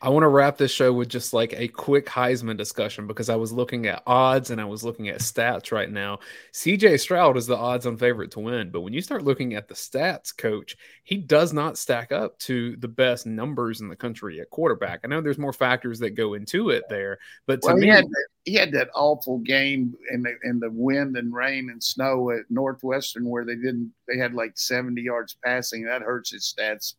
[0.00, 3.36] I want to wrap this show with just like a quick Heisman discussion because I
[3.36, 6.18] was looking at odds and I was looking at stats right now.
[6.52, 9.68] CJ Stroud is the odds on favorite to win, but when you start looking at
[9.68, 14.40] the stats, coach, he does not stack up to the best numbers in the country
[14.40, 15.00] at quarterback.
[15.04, 17.92] I know there's more factors that go into it there, but to well, me, he
[17.92, 21.82] had, that, he had that awful game in the in the wind and rain and
[21.82, 25.84] snow at Northwestern where they didn't they had like 70 yards passing.
[25.84, 26.94] That hurts his stats.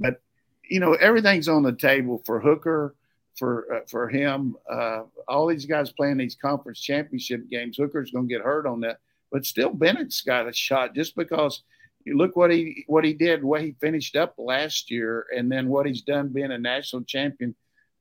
[0.00, 0.20] But
[0.68, 2.94] you know, everything's on the table for Hooker,
[3.36, 4.56] for uh, for him.
[4.70, 7.76] Uh, all these guys playing these conference championship games.
[7.76, 8.98] Hooker's going to get hurt on that,
[9.30, 11.62] but still Bennett's got a shot just because
[12.04, 15.68] you look what he what he did, what he finished up last year, and then
[15.68, 17.54] what he's done being a national champion.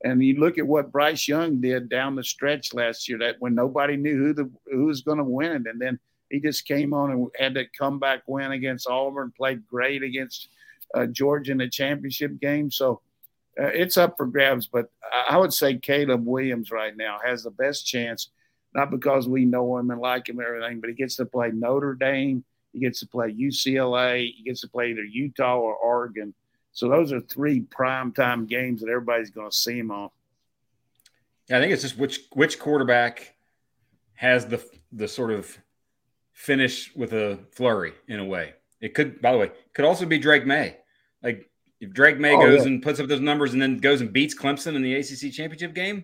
[0.06, 3.56] And you look at what Bryce Young did down the stretch last year, that when
[3.56, 6.00] nobody knew who the who was going to win, it, and then
[6.30, 10.50] he just came on and had that comeback win against Auburn, played great against
[10.94, 12.72] uh, Georgia in the championship game.
[12.72, 13.02] So
[13.60, 14.68] uh, it's up for grabs.
[14.68, 14.90] But
[15.30, 18.30] I would say Caleb Williams right now has the best chance,
[18.74, 21.52] not because we know him and like him and everything, but he gets to play
[21.52, 26.34] Notre Dame, he gets to play UCLA, he gets to play either Utah or Oregon.
[26.72, 30.10] So those are three prime time games that everybody's going to see him on.
[31.50, 33.36] Yeah, I think it's just which which quarterback
[34.16, 35.58] has the the sort of
[36.32, 38.54] finish with a flurry in a way.
[38.82, 40.78] It could, by the way, could also be Drake Maye.
[41.24, 41.50] Like
[41.80, 42.72] if Drake Maye oh, goes yeah.
[42.72, 45.74] and puts up those numbers and then goes and beats Clemson in the ACC championship
[45.74, 46.04] game,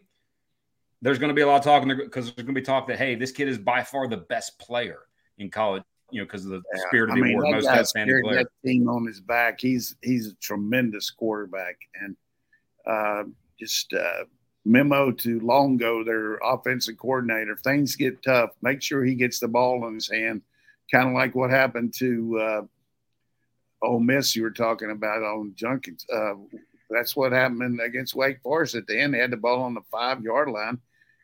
[1.02, 2.98] there's going to be a lot of talk because there's going to be talk that
[2.98, 5.00] hey, this kid is by far the best player
[5.38, 5.84] in college.
[6.12, 8.38] You know, because of the yeah, spirit of the I mean, award, most outstanding player.
[8.38, 12.16] That team on his back, he's he's a tremendous quarterback, and
[12.88, 13.24] uh,
[13.60, 14.26] just uh,
[14.66, 17.52] memo to Longo, their offensive coordinator.
[17.52, 20.42] If things get tough, make sure he gets the ball in his hand,
[20.92, 22.40] kind of like what happened to.
[22.40, 22.62] Uh,
[23.82, 26.06] Ole Miss you were talking about on Judkins.
[26.14, 26.34] Uh,
[26.90, 29.14] that's what happened against Wake Forest at the end.
[29.14, 30.80] They had the ball on the five yard line,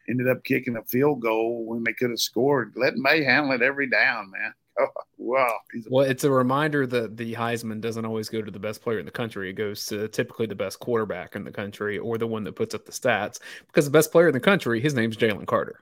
[0.08, 2.74] ended up kicking a field goal when they could have scored.
[2.76, 4.54] Let Maye handle it every down, man.
[5.18, 5.60] wow.
[5.90, 9.06] Well, it's a reminder that the Heisman doesn't always go to the best player in
[9.06, 9.50] the country.
[9.50, 12.76] It goes to typically the best quarterback in the country or the one that puts
[12.76, 13.40] up the stats.
[13.68, 15.80] Because the best player in the country, his name's Jalen Carter,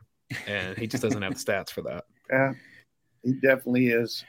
[0.47, 2.05] and he just doesn't have the stats for that.
[2.31, 2.53] Yeah,
[3.21, 4.23] he definitely is.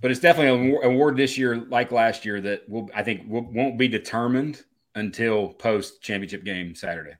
[0.00, 3.50] But it's definitely an award this year, like last year, that will I think will,
[3.52, 4.64] won't be determined
[4.94, 7.14] until post championship game Saturday.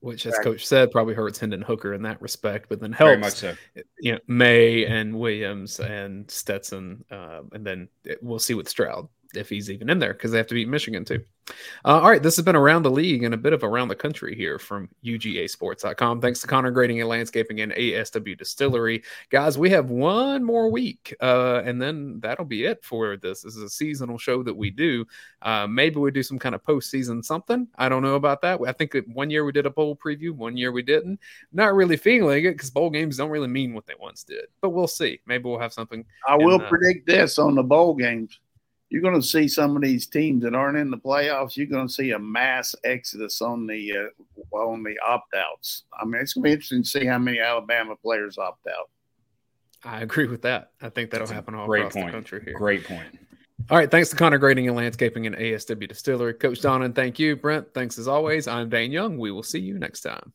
[0.00, 3.16] Which, as Coach said, probably hurts Hendon Hooker in that respect, but then helps Very
[3.18, 3.54] much so.
[3.98, 7.88] you know Maye and Williams and Stetson, uh, and then
[8.22, 11.04] we'll see with Stroud if he's even in there because they have to beat Michigan
[11.04, 11.24] too.
[11.84, 13.94] Uh, all right, this has been around the league and a bit of around the
[13.94, 16.20] country here from UGAsports.com.
[16.20, 19.04] Thanks to Conner Grading and Landscaping and ASW Distillery.
[19.30, 23.42] Guys, we have one more week, uh, and then that'll be it for this.
[23.42, 25.06] This is a seasonal show that we do.
[25.42, 27.68] Uh, maybe we do some kind of postseason something.
[27.76, 28.60] I don't know about that.
[28.66, 31.20] I think one year we did a bowl preview, one year we didn't.
[31.52, 34.70] Not really feeling it because bowl games don't really mean what they once did, but
[34.70, 35.20] we'll see.
[35.26, 36.04] Maybe we'll have something.
[36.26, 38.40] I will predict this on the bowl games
[38.88, 41.56] you're going to see some of these teams that aren't in the playoffs.
[41.56, 45.84] You're going to see a mass exodus on the uh, on the opt outs.
[46.00, 48.90] I mean, it's going to be interesting to see how many Alabama players opt out.
[49.84, 50.70] I agree with that.
[50.80, 52.06] I think that'll That's happen all across point.
[52.06, 52.54] the country here.
[52.54, 53.18] Great point.
[53.70, 53.90] All right.
[53.90, 56.34] Thanks to Conner Grading and Landscaping and ASW Distillery.
[56.34, 57.36] Coach Donnan, thank you.
[57.36, 58.46] Brent, thanks as always.
[58.48, 59.18] I'm Dayne Young.
[59.18, 60.32] We will see you next time.